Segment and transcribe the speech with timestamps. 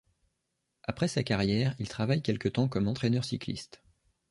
[0.81, 3.83] Après sa carrière, il travaille quelque temps comme entraîneur cycliste.